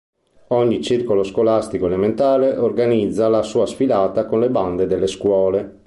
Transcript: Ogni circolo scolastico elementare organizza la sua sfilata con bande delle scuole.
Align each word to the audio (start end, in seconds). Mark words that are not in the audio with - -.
Ogni 0.47 0.81
circolo 0.81 1.21
scolastico 1.23 1.85
elementare 1.85 2.57
organizza 2.57 3.27
la 3.29 3.43
sua 3.43 3.67
sfilata 3.67 4.25
con 4.25 4.51
bande 4.51 4.87
delle 4.87 5.05
scuole. 5.05 5.77